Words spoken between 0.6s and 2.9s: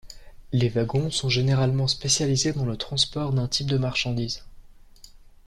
wagons sont généralement spécialisés dans le